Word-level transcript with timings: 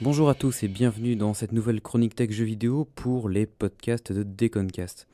Bonjour 0.00 0.28
à 0.28 0.34
tous 0.34 0.62
et 0.62 0.68
bienvenue 0.68 1.16
dans 1.16 1.34
cette 1.34 1.52
nouvelle 1.52 1.80
chronique 1.80 2.14
tech 2.14 2.30
jeux 2.30 2.44
vidéo 2.44 2.86
pour 2.94 3.28
les 3.28 3.46
podcasts 3.46 4.12
de 4.12 4.22
Deconcast. 4.22 5.06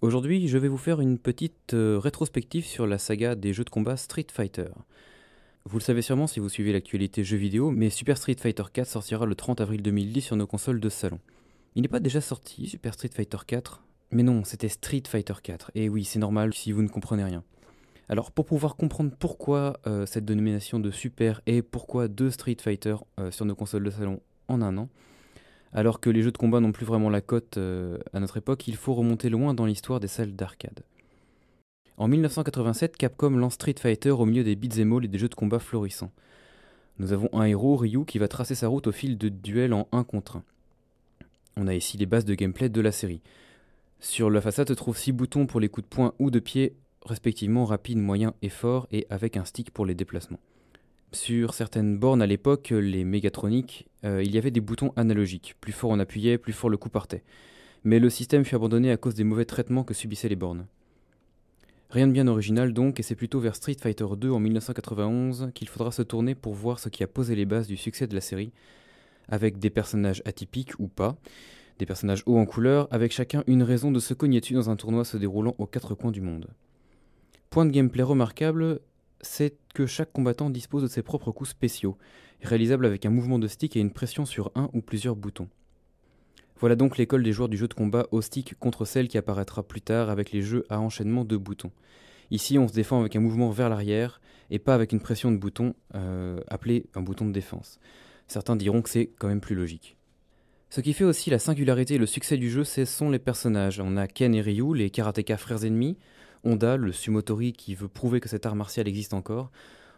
Aujourd'hui, 0.00 0.48
je 0.48 0.58
vais 0.58 0.68
vous 0.68 0.76
faire 0.76 1.00
une 1.00 1.18
petite 1.18 1.74
euh, 1.74 1.98
rétrospective 1.98 2.64
sur 2.64 2.86
la 2.86 2.98
saga 2.98 3.34
des 3.34 3.52
jeux 3.52 3.64
de 3.64 3.70
combat 3.70 3.96
Street 3.96 4.26
Fighter. 4.32 4.68
Vous 5.64 5.78
le 5.78 5.82
savez 5.82 6.02
sûrement 6.02 6.26
si 6.26 6.40
vous 6.40 6.48
suivez 6.48 6.72
l'actualité 6.72 7.22
jeux 7.22 7.36
vidéo, 7.36 7.70
mais 7.70 7.90
Super 7.90 8.16
Street 8.18 8.36
Fighter 8.38 8.64
4 8.72 8.88
sortira 8.88 9.26
le 9.26 9.34
30 9.34 9.60
avril 9.60 9.82
2010 9.82 10.20
sur 10.20 10.36
nos 10.36 10.46
consoles 10.46 10.80
de 10.80 10.88
salon. 10.88 11.20
Il 11.74 11.82
n'est 11.82 11.88
pas 11.88 12.00
déjà 12.00 12.20
sorti, 12.20 12.68
Super 12.68 12.94
Street 12.94 13.10
Fighter 13.14 13.38
4 13.46 13.84
Mais 14.10 14.22
non, 14.22 14.42
c'était 14.44 14.68
Street 14.68 15.02
Fighter 15.06 15.34
4. 15.42 15.70
Et 15.74 15.88
oui, 15.88 16.04
c'est 16.04 16.18
normal 16.18 16.54
si 16.54 16.72
vous 16.72 16.82
ne 16.82 16.88
comprenez 16.88 17.24
rien. 17.24 17.44
Alors 18.08 18.30
pour 18.30 18.46
pouvoir 18.46 18.76
comprendre 18.76 19.10
pourquoi 19.18 19.80
euh, 19.86 20.06
cette 20.06 20.24
dénomination 20.24 20.78
de 20.78 20.90
Super 20.90 21.40
et 21.46 21.62
pourquoi 21.62 22.08
deux 22.08 22.30
Street 22.30 22.56
Fighter 22.60 22.96
euh, 23.18 23.30
sur 23.30 23.44
nos 23.44 23.54
consoles 23.56 23.82
de 23.82 23.90
salon 23.90 24.20
en 24.48 24.62
un 24.62 24.78
an, 24.78 24.88
alors 25.72 25.98
que 25.98 26.08
les 26.08 26.22
jeux 26.22 26.30
de 26.30 26.38
combat 26.38 26.60
n'ont 26.60 26.72
plus 26.72 26.86
vraiment 26.86 27.10
la 27.10 27.20
cote 27.20 27.58
euh, 27.58 27.98
à 28.12 28.20
notre 28.20 28.36
époque, 28.36 28.68
il 28.68 28.76
faut 28.76 28.94
remonter 28.94 29.28
loin 29.28 29.54
dans 29.54 29.66
l'histoire 29.66 29.98
des 29.98 30.06
salles 30.06 30.36
d'arcade. 30.36 30.82
En 31.96 32.08
1987, 32.08 32.96
Capcom 32.96 33.30
lance 33.30 33.54
Street 33.54 33.74
Fighter 33.78 34.10
au 34.10 34.24
milieu 34.24 34.44
des 34.44 34.54
beat'em 34.54 34.92
all 34.92 35.04
et 35.04 35.08
des 35.08 35.18
jeux 35.18 35.28
de 35.28 35.34
combat 35.34 35.58
florissants. 35.58 36.12
Nous 36.98 37.12
avons 37.12 37.28
un 37.32 37.44
héros, 37.44 37.76
Ryu, 37.76 38.04
qui 38.04 38.18
va 38.18 38.28
tracer 38.28 38.54
sa 38.54 38.68
route 38.68 38.86
au 38.86 38.92
fil 38.92 39.18
de 39.18 39.28
duels 39.28 39.72
en 39.72 39.88
1 39.92 40.04
contre 40.04 40.36
1. 40.36 40.42
On 41.56 41.66
a 41.66 41.74
ici 41.74 41.96
les 41.96 42.06
bases 42.06 42.24
de 42.24 42.34
gameplay 42.34 42.68
de 42.68 42.80
la 42.80 42.92
série. 42.92 43.22
Sur 43.98 44.30
la 44.30 44.40
façade 44.40 44.68
se 44.68 44.74
trouvent 44.74 44.96
6 44.96 45.12
boutons 45.12 45.46
pour 45.46 45.58
les 45.58 45.68
coups 45.68 45.88
de 45.88 45.94
poing 45.94 46.14
ou 46.18 46.30
de 46.30 46.38
pied 46.38 46.76
respectivement 47.06 47.64
rapide, 47.64 47.98
moyen 47.98 48.34
et 48.42 48.48
fort, 48.48 48.86
et 48.90 49.06
avec 49.10 49.36
un 49.36 49.44
stick 49.44 49.70
pour 49.70 49.86
les 49.86 49.94
déplacements. 49.94 50.40
Sur 51.12 51.54
certaines 51.54 51.96
bornes 51.96 52.20
à 52.20 52.26
l'époque, 52.26 52.70
les 52.70 53.04
mégatroniques, 53.04 53.88
euh, 54.04 54.22
il 54.22 54.34
y 54.34 54.38
avait 54.38 54.50
des 54.50 54.60
boutons 54.60 54.92
analogiques. 54.96 55.54
Plus 55.60 55.72
fort 55.72 55.90
on 55.90 55.98
appuyait, 55.98 56.36
plus 56.36 56.52
fort 56.52 56.68
le 56.68 56.76
coup 56.76 56.90
partait. 56.90 57.22
Mais 57.84 57.98
le 57.98 58.10
système 58.10 58.44
fut 58.44 58.56
abandonné 58.56 58.90
à 58.90 58.96
cause 58.96 59.14
des 59.14 59.24
mauvais 59.24 59.44
traitements 59.44 59.84
que 59.84 59.94
subissaient 59.94 60.28
les 60.28 60.36
bornes. 60.36 60.66
Rien 61.90 62.08
de 62.08 62.12
bien 62.12 62.26
original 62.26 62.72
donc, 62.72 62.98
et 62.98 63.02
c'est 63.02 63.14
plutôt 63.14 63.38
vers 63.38 63.54
Street 63.54 63.76
Fighter 63.80 64.06
2 64.16 64.30
en 64.30 64.40
1991 64.40 65.52
qu'il 65.54 65.68
faudra 65.68 65.92
se 65.92 66.02
tourner 66.02 66.34
pour 66.34 66.52
voir 66.52 66.80
ce 66.80 66.88
qui 66.88 67.04
a 67.04 67.06
posé 67.06 67.36
les 67.36 67.44
bases 67.44 67.68
du 67.68 67.76
succès 67.76 68.08
de 68.08 68.14
la 68.14 68.20
série, 68.20 68.50
avec 69.28 69.58
des 69.58 69.70
personnages 69.70 70.20
atypiques 70.24 70.78
ou 70.80 70.88
pas, 70.88 71.16
des 71.78 71.86
personnages 71.86 72.24
hauts 72.26 72.38
en 72.38 72.46
couleur, 72.46 72.88
avec 72.90 73.12
chacun 73.12 73.44
une 73.46 73.62
raison 73.62 73.92
de 73.92 74.00
se 74.00 74.14
cogner 74.14 74.40
dessus 74.40 74.54
dans 74.54 74.68
un 74.68 74.76
tournoi 74.76 75.04
se 75.04 75.16
déroulant 75.16 75.54
aux 75.58 75.66
quatre 75.66 75.94
coins 75.94 76.10
du 76.10 76.20
monde. 76.20 76.48
Point 77.56 77.64
de 77.64 77.70
gameplay 77.70 78.02
remarquable, 78.02 78.80
c'est 79.22 79.56
que 79.72 79.86
chaque 79.86 80.12
combattant 80.12 80.50
dispose 80.50 80.82
de 80.82 80.88
ses 80.88 81.00
propres 81.00 81.30
coups 81.32 81.48
spéciaux, 81.48 81.96
réalisables 82.42 82.84
avec 82.84 83.06
un 83.06 83.10
mouvement 83.10 83.38
de 83.38 83.48
stick 83.48 83.78
et 83.78 83.80
une 83.80 83.94
pression 83.94 84.26
sur 84.26 84.52
un 84.56 84.68
ou 84.74 84.82
plusieurs 84.82 85.16
boutons. 85.16 85.48
Voilà 86.60 86.76
donc 86.76 86.98
l'école 86.98 87.22
des 87.22 87.32
joueurs 87.32 87.48
du 87.48 87.56
jeu 87.56 87.66
de 87.66 87.72
combat 87.72 88.08
au 88.10 88.20
stick 88.20 88.58
contre 88.58 88.84
celle 88.84 89.08
qui 89.08 89.16
apparaîtra 89.16 89.62
plus 89.62 89.80
tard 89.80 90.10
avec 90.10 90.32
les 90.32 90.42
jeux 90.42 90.66
à 90.68 90.80
enchaînement 90.80 91.24
de 91.24 91.38
boutons. 91.38 91.70
Ici, 92.30 92.58
on 92.58 92.68
se 92.68 92.74
défend 92.74 93.00
avec 93.00 93.16
un 93.16 93.20
mouvement 93.20 93.48
vers 93.48 93.70
l'arrière 93.70 94.20
et 94.50 94.58
pas 94.58 94.74
avec 94.74 94.92
une 94.92 95.00
pression 95.00 95.32
de 95.32 95.38
bouton 95.38 95.72
euh, 95.94 96.38
appelée 96.48 96.84
un 96.94 97.00
bouton 97.00 97.24
de 97.24 97.32
défense. 97.32 97.80
Certains 98.28 98.56
diront 98.56 98.82
que 98.82 98.90
c'est 98.90 99.08
quand 99.18 99.28
même 99.28 99.40
plus 99.40 99.54
logique. 99.54 99.96
Ce 100.68 100.82
qui 100.82 100.92
fait 100.92 101.04
aussi 101.04 101.30
la 101.30 101.38
singularité 101.38 101.94
et 101.94 101.98
le 101.98 102.04
succès 102.04 102.36
du 102.36 102.50
jeu, 102.50 102.64
ce 102.64 102.84
sont 102.84 103.08
les 103.08 103.18
personnages. 103.18 103.80
On 103.80 103.96
a 103.96 104.06
Ken 104.06 104.34
et 104.34 104.42
Ryu, 104.42 104.74
les 104.74 104.90
karatékas 104.90 105.38
frères 105.38 105.64
ennemis, 105.64 105.96
Honda, 106.44 106.76
le 106.76 106.92
sumotori 106.92 107.52
qui 107.52 107.74
veut 107.74 107.88
prouver 107.88 108.20
que 108.20 108.28
cet 108.28 108.46
art 108.46 108.56
martial 108.56 108.88
existe 108.88 109.14
encore. 109.14 109.50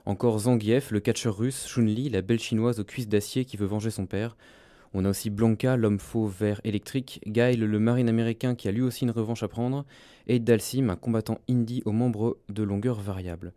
Encore 0.06 0.38
Zangief, 0.40 0.90
le 0.90 1.00
catcheur 1.00 1.36
russe, 1.36 1.66
Chun-Li, 1.66 2.08
la 2.08 2.22
belle 2.22 2.38
chinoise 2.38 2.80
aux 2.80 2.84
cuisses 2.84 3.08
d'acier 3.08 3.44
qui 3.44 3.56
veut 3.56 3.66
venger 3.66 3.90
son 3.90 4.06
père. 4.06 4.36
On 4.94 5.04
a 5.04 5.10
aussi 5.10 5.28
Blanca, 5.28 5.76
l'homme 5.76 5.98
faux 5.98 6.26
vert 6.26 6.60
électrique, 6.64 7.20
Guile, 7.26 7.60
le 7.60 7.78
marine 7.78 8.08
américain 8.08 8.54
qui 8.54 8.68
a 8.68 8.72
lui 8.72 8.80
aussi 8.80 9.04
une 9.04 9.10
revanche 9.10 9.42
à 9.42 9.48
prendre, 9.48 9.84
et 10.26 10.38
Dalsim, 10.38 10.88
un 10.88 10.96
combattant 10.96 11.40
indie 11.48 11.82
aux 11.84 11.92
membres 11.92 12.38
de 12.48 12.62
longueur 12.62 12.98
variable. 13.00 13.52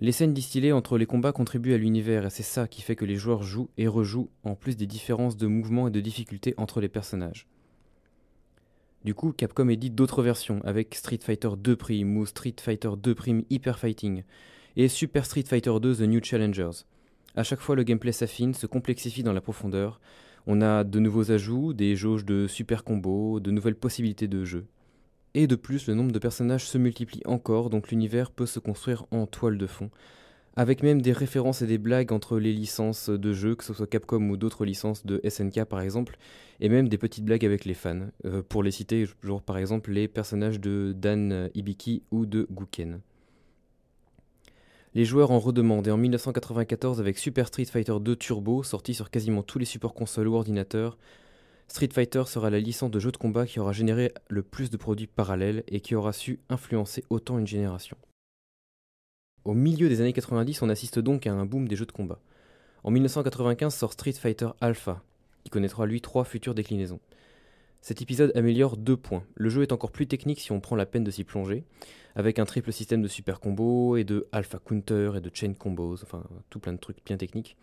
Les 0.00 0.12
scènes 0.12 0.32
distillées 0.32 0.72
entre 0.72 0.96
les 0.96 1.06
combats 1.06 1.32
contribuent 1.32 1.74
à 1.74 1.78
l'univers 1.78 2.24
et 2.24 2.30
c'est 2.30 2.44
ça 2.44 2.68
qui 2.68 2.82
fait 2.82 2.94
que 2.94 3.04
les 3.04 3.16
joueurs 3.16 3.42
jouent 3.42 3.68
et 3.76 3.88
rejouent 3.88 4.30
en 4.44 4.54
plus 4.54 4.76
des 4.76 4.86
différences 4.86 5.36
de 5.36 5.48
mouvement 5.48 5.88
et 5.88 5.90
de 5.90 6.00
difficultés 6.00 6.54
entre 6.56 6.80
les 6.80 6.88
personnages. 6.88 7.48
Du 9.04 9.14
coup, 9.14 9.32
Capcom 9.32 9.68
édite 9.68 9.94
d'autres 9.94 10.22
versions 10.22 10.60
avec 10.64 10.94
Street 10.94 11.20
Fighter 11.22 11.50
2 11.56 11.76
Prime 11.76 12.16
ou 12.16 12.26
Street 12.26 12.56
Fighter 12.60 12.90
2 13.00 13.14
Prime 13.14 13.44
Hyper 13.48 13.78
Fighting 13.78 14.24
et 14.76 14.88
Super 14.88 15.24
Street 15.24 15.44
Fighter 15.46 15.72
2 15.80 15.96
The 15.96 16.00
New 16.00 16.22
Challengers. 16.22 16.84
À 17.36 17.44
chaque 17.44 17.60
fois, 17.60 17.76
le 17.76 17.84
gameplay 17.84 18.10
s'affine, 18.10 18.54
se 18.54 18.66
complexifie 18.66 19.22
dans 19.22 19.32
la 19.32 19.40
profondeur. 19.40 20.00
On 20.48 20.60
a 20.60 20.82
de 20.82 20.98
nouveaux 20.98 21.30
ajouts, 21.30 21.74
des 21.74 21.94
jauges 21.94 22.24
de 22.24 22.48
super 22.48 22.82
combos, 22.82 23.38
de 23.38 23.52
nouvelles 23.52 23.76
possibilités 23.76 24.26
de 24.26 24.44
jeu. 24.44 24.66
Et 25.34 25.46
de 25.46 25.54
plus, 25.54 25.86
le 25.86 25.94
nombre 25.94 26.10
de 26.10 26.18
personnages 26.18 26.66
se 26.66 26.78
multiplie 26.78 27.22
encore, 27.24 27.70
donc 27.70 27.90
l'univers 27.90 28.32
peut 28.32 28.46
se 28.46 28.58
construire 28.58 29.06
en 29.12 29.26
toile 29.26 29.58
de 29.58 29.66
fond, 29.66 29.90
avec 30.58 30.82
même 30.82 31.00
des 31.00 31.12
références 31.12 31.62
et 31.62 31.68
des 31.68 31.78
blagues 31.78 32.10
entre 32.10 32.36
les 32.40 32.52
licences 32.52 33.10
de 33.10 33.32
jeux, 33.32 33.54
que 33.54 33.62
ce 33.62 33.72
soit 33.72 33.86
Capcom 33.86 34.28
ou 34.28 34.36
d'autres 34.36 34.64
licences 34.64 35.06
de 35.06 35.20
SNK 35.26 35.62
par 35.62 35.80
exemple, 35.80 36.18
et 36.58 36.68
même 36.68 36.88
des 36.88 36.98
petites 36.98 37.24
blagues 37.24 37.44
avec 37.44 37.64
les 37.64 37.74
fans, 37.74 38.08
euh, 38.24 38.42
pour 38.42 38.64
les 38.64 38.72
citer, 38.72 39.06
par 39.46 39.56
exemple 39.56 39.92
les 39.92 40.08
personnages 40.08 40.58
de 40.58 40.92
Dan 40.96 41.48
Ibiki 41.54 42.02
ou 42.10 42.26
de 42.26 42.48
Guken. 42.50 42.98
Les 44.94 45.04
joueurs 45.04 45.30
en 45.30 45.38
redemandent 45.38 45.86
et 45.86 45.92
en 45.92 45.96
1994 45.96 46.98
avec 46.98 47.18
Super 47.18 47.46
Street 47.46 47.66
Fighter 47.66 47.94
2 48.00 48.16
Turbo, 48.16 48.64
sorti 48.64 48.94
sur 48.94 49.10
quasiment 49.10 49.44
tous 49.44 49.60
les 49.60 49.64
supports 49.64 49.94
consoles 49.94 50.26
ou 50.26 50.34
ordinateurs, 50.34 50.98
Street 51.68 51.90
Fighter 51.92 52.24
sera 52.26 52.50
la 52.50 52.58
licence 52.58 52.90
de 52.90 52.98
jeu 52.98 53.12
de 53.12 53.16
combat 53.16 53.46
qui 53.46 53.60
aura 53.60 53.72
généré 53.72 54.12
le 54.28 54.42
plus 54.42 54.70
de 54.70 54.76
produits 54.76 55.06
parallèles 55.06 55.62
et 55.68 55.78
qui 55.78 55.94
aura 55.94 56.12
su 56.12 56.40
influencer 56.48 57.04
autant 57.10 57.38
une 57.38 57.46
génération. 57.46 57.96
Au 59.44 59.54
milieu 59.54 59.88
des 59.88 60.00
années 60.00 60.12
90, 60.12 60.62
on 60.62 60.68
assiste 60.68 60.98
donc 60.98 61.26
à 61.26 61.32
un 61.32 61.46
boom 61.46 61.68
des 61.68 61.76
jeux 61.76 61.86
de 61.86 61.92
combat. 61.92 62.20
En 62.84 62.90
1995 62.90 63.74
sort 63.74 63.92
Street 63.92 64.12
Fighter 64.12 64.48
Alpha, 64.60 65.02
qui 65.44 65.50
connaîtra 65.50 65.86
lui 65.86 66.00
trois 66.00 66.24
futures 66.24 66.54
déclinaisons. 66.54 67.00
Cet 67.80 68.02
épisode 68.02 68.32
améliore 68.34 68.76
deux 68.76 68.96
points. 68.96 69.24
Le 69.34 69.48
jeu 69.48 69.62
est 69.62 69.72
encore 69.72 69.92
plus 69.92 70.06
technique 70.06 70.40
si 70.40 70.52
on 70.52 70.60
prend 70.60 70.76
la 70.76 70.86
peine 70.86 71.04
de 71.04 71.10
s'y 71.10 71.24
plonger, 71.24 71.64
avec 72.16 72.38
un 72.38 72.44
triple 72.44 72.72
système 72.72 73.02
de 73.02 73.08
super 73.08 73.40
combos 73.40 73.96
et 73.96 74.04
de 74.04 74.26
alpha 74.32 74.58
counter 74.58 75.12
et 75.16 75.20
de 75.20 75.30
chain 75.32 75.54
combos, 75.54 76.02
enfin 76.02 76.24
tout 76.50 76.58
plein 76.58 76.72
de 76.72 76.78
trucs 76.78 77.04
bien 77.06 77.16
techniques. 77.16 77.56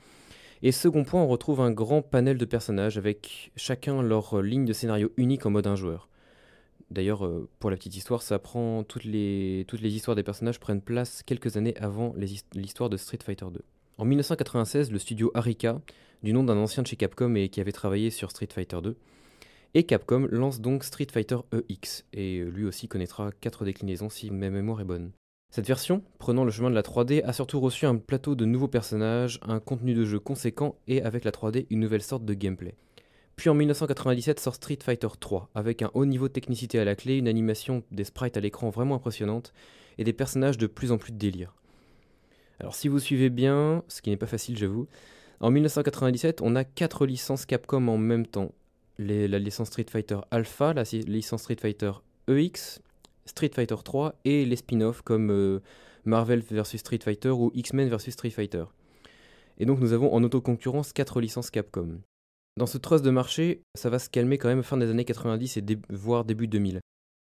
Et 0.64 0.72
second 0.72 1.04
point, 1.04 1.22
on 1.22 1.28
retrouve 1.28 1.60
un 1.60 1.72
grand 1.72 2.02
panel 2.02 2.38
de 2.38 2.46
personnages 2.46 2.98
avec 2.98 3.52
chacun 3.56 4.02
leur 4.02 4.42
ligne 4.42 4.66
de 4.66 4.74
scénario 4.74 5.12
unique 5.18 5.46
en 5.46 5.50
mode 5.50 5.68
un 5.68 5.76
joueur. 5.76 6.08
D'ailleurs, 6.92 7.26
euh, 7.26 7.50
pour 7.60 7.70
la 7.70 7.78
petite 7.78 7.96
histoire, 7.96 8.22
ça 8.22 8.40
prend 8.40 8.84
toutes 8.84 9.06
les, 9.06 9.66
toutes 9.68 9.82
les 9.82 9.96
histoires 9.96 10.16
des 10.16 10.24
personnages 10.24 10.60
prennent 10.60 10.82
place 10.82 11.24
quelques 11.24 11.58
années 11.58 11.76
avant 11.78 12.14
l'histoire 12.54 12.90
de 12.90 12.98
Street 12.98 13.20
Fighter 13.24 13.48
2. 13.52 13.62
En 13.98 14.06
1996, 14.06 14.92
le 14.92 15.00
studio 15.00 15.32
Arika, 15.34 15.82
du 16.22 16.34
nom 16.34 16.44
d'un 16.44 16.58
ancien 16.58 16.84
de 16.84 16.88
chez 16.88 16.96
Capcom 16.96 17.34
et 17.36 17.50
qui 17.50 17.62
avait 17.62 17.72
travaillé 17.72 18.10
sur 18.10 18.30
Street 18.32 18.50
Fighter 18.52 18.82
2, 18.82 18.98
et 19.74 19.84
Capcom 19.84 20.28
lance 20.32 20.62
donc 20.62 20.84
Street 20.84 21.08
Fighter 21.12 21.38
EX, 21.70 22.06
et 22.14 22.40
lui 22.40 22.66
aussi 22.66 22.88
connaîtra 22.88 23.32
4 23.42 23.66
déclinaisons 23.66 24.10
si 24.10 24.32
ma 24.32 24.50
mémoire 24.50 24.82
est 24.82 24.86
bonne. 24.86 25.12
Cette 25.56 25.68
version, 25.68 26.04
prenant 26.20 26.44
le 26.44 26.52
chemin 26.52 26.70
de 26.70 26.76
la 26.76 26.82
3D, 26.82 27.24
a 27.24 27.32
surtout 27.32 27.60
reçu 27.60 27.86
un 27.86 27.96
plateau 27.96 28.36
de 28.36 28.46
nouveaux 28.46 28.68
personnages, 28.68 29.40
un 29.42 29.60
contenu 29.60 29.94
de 29.94 30.04
jeu 30.04 30.20
conséquent 30.20 30.76
et 30.88 31.02
avec 31.02 31.24
la 31.24 31.32
3D 31.32 31.66
une 31.70 31.80
nouvelle 31.80 32.02
sorte 32.02 32.26
de 32.26 32.34
gameplay. 32.34 32.76
Puis 33.36 33.50
en 33.50 33.54
1997 33.54 34.40
sort 34.40 34.56
Street 34.56 34.80
Fighter 34.82 35.08
3, 35.20 35.50
avec 35.56 35.82
un 35.82 35.92
haut 35.94 36.06
niveau 36.06 36.28
de 36.28 36.34
technicité 36.34 36.80
à 36.80 36.86
la 36.86 36.96
clé, 36.96 37.18
une 37.18 37.28
animation 37.28 37.84
des 37.92 38.06
sprites 38.06 38.38
à 38.38 38.40
l'écran 38.40 38.70
vraiment 38.70 38.96
impressionnante, 38.96 39.54
et 39.98 40.04
des 40.04 40.14
personnages 40.14 40.58
de 40.58 40.68
plus 40.68 40.92
en 40.92 40.98
plus 40.98 41.12
de 41.12 41.18
délire. 41.18 41.54
Alors 42.60 42.76
si 42.76 42.88
vous 42.88 43.00
suivez 43.00 43.30
bien, 43.30 43.84
ce 43.88 44.02
qui 44.02 44.10
n'est 44.10 44.18
pas 44.18 44.28
facile 44.28 44.58
j'avoue, 44.58 44.88
en 45.42 45.52
1997 45.52 46.42
on 46.42 46.56
a 46.56 46.64
4 46.64 47.06
licences 47.06 47.46
Capcom 47.46 47.88
en 47.88 47.98
même 47.98 48.26
temps. 48.26 48.54
la 48.98 49.40
licence 49.40 49.68
Street 49.68 49.86
Fighter 49.90 50.20
Alpha, 50.32 50.74
la 50.74 50.84
licence 50.84 51.42
Street 51.42 51.58
Fighter 51.60 51.92
EX, 52.30 52.82
Street 53.26 53.52
Fighter 53.54 53.76
3 53.84 54.16
et 54.24 54.46
les 54.46 54.56
spin-offs 54.56 55.02
comme 55.02 55.32
euh, 55.32 55.60
Marvel 56.06 56.40
vs 56.40 56.78
Street 56.78 57.00
Fighter 57.04 57.32
ou 57.32 57.52
X-Men 57.54 57.90
vs 57.90 58.12
Street 58.12 58.30
Fighter. 58.30 58.66
Et 59.58 59.66
donc 59.66 59.80
nous 59.80 59.92
avons 59.92 60.14
en 60.14 60.24
autoconcurrence 60.24 60.94
4 60.94 61.20
licences 61.20 61.50
Capcom. 61.50 62.00
Dans 62.58 62.68
ce 62.68 62.78
trust 62.78 63.04
de 63.04 63.10
marché, 63.10 63.64
ça 63.74 63.90
va 63.90 64.00
se 64.00 64.10
calmer 64.10 64.38
quand 64.38 64.48
même 64.48 64.64
fin 64.64 64.78
des 64.78 64.90
années 64.90 65.04
90 65.04 65.58
et 65.58 65.64
voire 65.90 66.24
début 66.24 66.48
2000. 66.48 66.80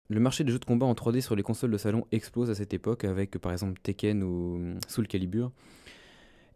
Le 0.09 0.19
marché 0.19 0.43
des 0.43 0.51
jeux 0.51 0.59
de 0.59 0.65
combat 0.65 0.85
en 0.85 0.93
3D 0.93 1.21
sur 1.21 1.35
les 1.35 1.41
consoles 1.41 1.71
de 1.71 1.77
salon 1.77 2.05
explose 2.11 2.51
à 2.51 2.55
cette 2.55 2.73
époque 2.73 3.03
avec 3.03 3.39
par 3.39 3.51
exemple 3.51 3.81
Tekken 3.81 4.21
ou 4.21 4.55
hum, 4.57 4.79
Soul 4.87 5.07
Calibur. 5.07 5.51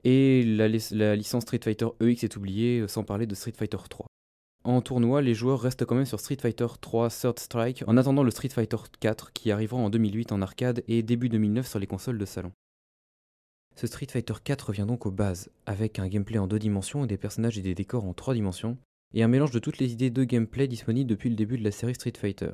Et 0.04 0.44
la, 0.44 0.68
licence 1.16 1.42
Street 1.42 1.60
Fighter 1.64 1.88
EX 2.02 2.24
est 2.24 2.36
oubliée, 2.38 2.82
euh, 2.82 2.88
sans 2.88 3.04
parler 3.04 3.26
de 3.26 3.34
Street 3.34 3.54
Fighter 3.58 3.78
3. 3.90 4.06
En 4.64 4.82
tournoi, 4.82 5.24
les 5.24 5.34
joueurs 5.34 5.60
restent 5.60 5.86
quand 5.86 5.96
même 5.96 6.06
sur 6.06 6.20
Street 6.20 6.38
Fighter 6.40 6.68
3 6.80 7.10
Third 7.10 7.40
Strike 7.40 7.84
en 7.88 7.98
attendant 7.98 8.22
le 8.22 8.30
Street 8.30 8.50
Fighter 8.50 8.78
4 9.00 9.34
qui 9.34 9.50
arrivera 9.50 9.82
en 9.82 9.90
2008 9.90 10.32
en 10.34 10.42
arcade 10.44 10.84
et 10.88 11.02
début 11.02 11.30
2009 11.30 11.68
sur 11.68 11.80
les 11.80 11.88
consoles 11.88 12.20
de 12.20 12.26
salon. 12.26 12.52
Ce 13.80 13.86
Street 13.86 14.08
Fighter 14.10 14.34
4 14.44 14.70
revient 14.70 14.86
donc 14.88 15.06
aux 15.06 15.12
bases, 15.12 15.52
avec 15.68 16.00
un 16.00 16.08
gameplay 16.08 16.40
en 16.40 16.48
deux 16.48 16.58
dimensions 16.58 17.04
et 17.04 17.08
des 17.08 17.16
personnages 17.16 17.60
et 17.60 17.62
des 17.62 17.76
décors 17.76 18.06
en 18.06 18.14
trois 18.16 18.34
dimensions, 18.34 18.80
et 19.14 19.22
un 19.22 19.28
mélange 19.28 19.52
de 19.52 19.60
toutes 19.60 19.78
les 19.78 19.94
idées 19.94 20.10
de 20.10 20.24
gameplay 20.24 20.68
disponibles 20.68 21.08
depuis 21.08 21.30
le 21.30 21.36
début 21.36 21.60
de 21.60 21.64
la 21.64 21.70
série 21.70 21.94
Street 21.94 22.14
Fighter. 22.18 22.54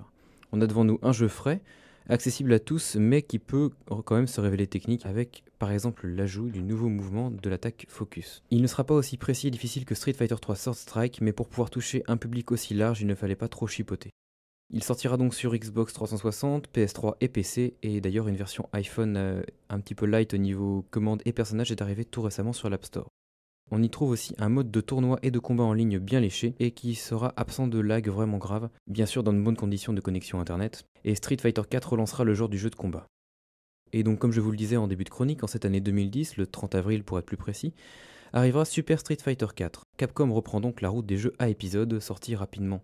On 0.51 0.59
a 0.59 0.67
devant 0.67 0.83
nous 0.83 0.99
un 1.01 1.13
jeu 1.13 1.29
frais, 1.29 1.61
accessible 2.09 2.51
à 2.51 2.59
tous, 2.59 2.97
mais 2.97 3.21
qui 3.21 3.39
peut 3.39 3.69
quand 3.85 4.15
même 4.15 4.27
se 4.27 4.41
révéler 4.41 4.67
technique 4.67 5.05
avec 5.05 5.45
par 5.59 5.71
exemple 5.71 6.07
l'ajout 6.07 6.49
du 6.49 6.61
nouveau 6.61 6.89
mouvement 6.89 7.31
de 7.31 7.49
l'attaque 7.49 7.85
Focus. 7.87 8.43
Il 8.51 8.61
ne 8.61 8.67
sera 8.67 8.83
pas 8.83 8.93
aussi 8.93 9.15
précis 9.15 9.47
et 9.47 9.51
difficile 9.51 9.85
que 9.85 9.95
Street 9.95 10.11
Fighter 10.11 10.35
3 10.41 10.57
Sword 10.57 10.75
Strike, 10.75 11.21
mais 11.21 11.31
pour 11.31 11.47
pouvoir 11.47 11.69
toucher 11.69 12.03
un 12.07 12.17
public 12.17 12.51
aussi 12.51 12.73
large, 12.73 12.99
il 12.99 13.07
ne 13.07 13.15
fallait 13.15 13.37
pas 13.37 13.47
trop 13.47 13.65
chipoter. 13.65 14.09
Il 14.75 14.83
sortira 14.83 15.17
donc 15.17 15.35
sur 15.35 15.55
Xbox 15.55 15.93
360, 15.93 16.67
PS3 16.73 17.13
et 17.21 17.27
PC, 17.27 17.75
et 17.83 18.01
d'ailleurs 18.01 18.27
une 18.27 18.35
version 18.35 18.67
iPhone 18.73 19.17
euh, 19.17 19.43
un 19.69 19.79
petit 19.79 19.93
peu 19.93 20.07
light 20.07 20.33
au 20.33 20.37
niveau 20.37 20.83
commande 20.89 21.21
et 21.25 21.31
personnage 21.31 21.71
est 21.71 21.83
arrivée 21.83 22.05
tout 22.05 22.23
récemment 22.23 22.53
sur 22.53 22.71
l'App 22.71 22.83
Store. 22.83 23.07
On 23.69 23.83
y 23.83 23.89
trouve 23.91 24.09
aussi 24.09 24.33
un 24.39 24.49
mode 24.49 24.71
de 24.71 24.81
tournoi 24.81 25.19
et 25.21 25.29
de 25.29 25.37
combat 25.37 25.63
en 25.63 25.73
ligne 25.73 25.99
bien 25.99 26.19
léché 26.19 26.55
et 26.59 26.71
qui 26.71 26.95
sera 26.95 27.33
absent 27.37 27.67
de 27.67 27.77
lag 27.79 28.09
vraiment 28.09 28.39
grave, 28.39 28.67
bien 28.87 29.05
sûr 29.05 29.21
dans 29.21 29.31
de 29.31 29.39
bonnes 29.39 29.55
conditions 29.55 29.93
de 29.93 30.01
connexion 30.01 30.39
internet, 30.39 30.87
et 31.03 31.13
Street 31.13 31.37
Fighter 31.39 31.61
4 31.69 31.91
relancera 31.91 32.23
le 32.23 32.33
genre 32.33 32.49
du 32.49 32.57
jeu 32.57 32.71
de 32.71 32.75
combat. 32.75 33.05
Et 33.91 34.01
donc 34.01 34.17
comme 34.17 34.31
je 34.31 34.41
vous 34.41 34.49
le 34.49 34.57
disais 34.57 34.77
en 34.77 34.87
début 34.87 35.03
de 35.03 35.11
chronique, 35.11 35.43
en 35.43 35.47
cette 35.47 35.65
année 35.65 35.81
2010, 35.81 36.37
le 36.37 36.47
30 36.47 36.73
avril 36.73 37.03
pour 37.03 37.19
être 37.19 37.27
plus 37.27 37.37
précis, 37.37 37.75
arrivera 38.33 38.65
Super 38.65 38.99
Street 38.99 39.17
Fighter 39.21 39.45
4. 39.55 39.83
Capcom 39.97 40.33
reprend 40.33 40.61
donc 40.61 40.81
la 40.81 40.89
route 40.89 41.05
des 41.05 41.17
jeux 41.17 41.35
à 41.37 41.49
épisodes 41.49 41.99
sortis 41.99 42.35
rapidement. 42.35 42.81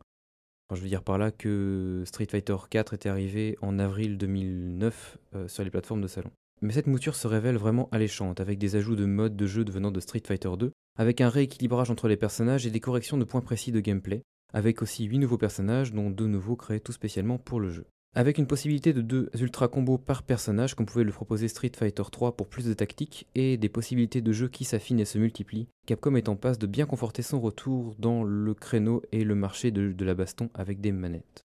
Je 0.76 0.82
veux 0.82 0.88
dire 0.88 1.04
par 1.04 1.18
là 1.18 1.32
que 1.32 2.04
Street 2.06 2.28
Fighter 2.30 2.56
4 2.70 2.94
était 2.94 3.10
arrivé 3.10 3.58
en 3.62 3.80
avril 3.80 4.18
2009 4.18 5.18
euh, 5.36 5.48
sur 5.48 5.64
les 5.64 5.72
plateformes 5.72 6.02
de 6.02 6.08
salon. 6.08 6.32
Mais 6.62 6.74
cette 6.74 6.88
mouture 6.88 7.16
se 7.16 7.28
révèle 7.28 7.58
vraiment 7.58 7.90
alléchante, 7.92 8.40
avec 8.40 8.60
des 8.60 8.76
ajouts 8.76 8.96
de 8.96 9.06
modes 9.06 9.36
de 9.36 9.48
jeu 9.48 9.64
devenant 9.64 9.92
de 9.92 10.00
Street 10.00 10.22
Fighter 10.26 10.52
2, 10.58 10.72
avec 10.98 11.22
un 11.22 11.30
rééquilibrage 11.30 11.90
entre 11.90 12.08
les 12.08 12.18
personnages 12.18 12.68
et 12.68 12.72
des 12.72 12.82
corrections 12.82 13.18
de 13.18 13.24
points 13.24 13.42
précis 13.42 13.72
de 13.72 13.80
gameplay, 13.80 14.24
avec 14.54 14.82
aussi 14.82 15.06
8 15.06 15.20
nouveaux 15.20 15.38
personnages, 15.38 15.94
dont 15.94 16.10
2 16.10 16.28
nouveaux 16.28 16.58
créés 16.58 16.82
tout 16.82 16.92
spécialement 16.92 17.38
pour 17.38 17.60
le 17.60 17.70
jeu. 17.70 17.86
Avec 18.16 18.38
une 18.40 18.48
possibilité 18.48 18.92
de 18.92 19.02
2 19.02 19.30
ultra 19.40 19.68
combos 19.68 20.00
par 20.00 20.24
personnage, 20.24 20.74
comme 20.74 20.88
pouvait 20.88 21.04
le 21.04 21.12
proposer 21.12 21.48
Street 21.48 21.72
Fighter 21.76 22.04
3 22.12 22.36
pour 22.36 22.48
plus 22.48 22.66
de 22.66 22.74
tactique, 22.74 23.28
et 23.36 23.58
des 23.58 23.70
possibilités 23.70 24.22
de 24.22 24.32
jeu 24.32 24.48
qui 24.48 24.66
s'affinent 24.66 25.00
et 25.00 25.06
se 25.06 25.20
multiplient, 25.20 25.68
Capcom 25.86 26.16
est 26.16 26.30
en 26.30 26.36
passe 26.36 26.58
de 26.58 26.68
bien 26.68 26.86
conforter 26.86 27.22
son 27.22 27.40
retour 27.40 27.96
dans 28.00 28.24
le 28.24 28.54
créneau 28.54 29.04
et 29.12 29.24
le 29.24 29.36
marché 29.36 29.72
de 29.72 30.06
la 30.06 30.16
baston 30.16 30.50
avec 30.56 30.82
des 30.82 30.92
manettes. 30.92 31.44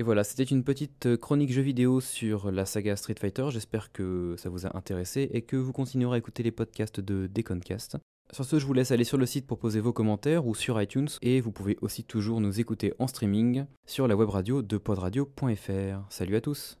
Et 0.00 0.02
voilà, 0.02 0.24
c'était 0.24 0.42
une 0.42 0.64
petite 0.64 1.06
euh, 1.06 1.16
chronique 1.16 1.52
jeu 1.52 1.62
vidéo 1.62 2.00
sur 2.00 2.50
la 2.50 2.66
saga 2.66 2.96
Street 2.96 3.14
Fighter. 3.18 3.46
J'espère 3.50 3.92
que 3.92 4.34
ça 4.38 4.48
vous 4.48 4.66
a 4.66 4.76
intéressé 4.76 5.30
et 5.32 5.42
que 5.42 5.56
vous 5.56 5.72
continuerez 5.72 6.16
à 6.16 6.18
écouter 6.18 6.42
les 6.42 6.50
podcasts 6.50 6.98
de 6.98 7.28
Deconcast. 7.28 7.96
Sur 8.32 8.44
ce, 8.44 8.58
je 8.58 8.66
vous 8.66 8.72
laisse 8.72 8.90
aller 8.90 9.04
sur 9.04 9.18
le 9.18 9.26
site 9.26 9.46
pour 9.46 9.58
poser 9.58 9.80
vos 9.80 9.92
commentaires 9.92 10.46
ou 10.46 10.54
sur 10.54 10.80
iTunes 10.80 11.08
et 11.22 11.40
vous 11.40 11.52
pouvez 11.52 11.76
aussi 11.82 12.04
toujours 12.04 12.40
nous 12.40 12.58
écouter 12.58 12.92
en 12.98 13.06
streaming 13.06 13.66
sur 13.86 14.08
la 14.08 14.16
web 14.16 14.28
radio 14.28 14.62
de 14.62 14.76
podradio.fr. 14.78 16.00
Salut 16.08 16.36
à 16.36 16.40
tous! 16.40 16.78